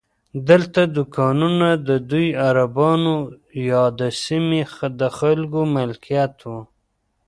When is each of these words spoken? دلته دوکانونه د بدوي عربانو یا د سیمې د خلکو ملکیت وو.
دلته 0.49 0.81
دوکانونه 0.95 1.69
د 1.87 1.89
بدوي 2.01 2.27
عربانو 2.47 3.15
یا 3.69 3.83
د 3.99 4.01
سیمې 4.23 4.61
د 4.99 5.01
خلکو 5.17 5.59
ملکیت 5.75 6.33
وو. 6.47 6.59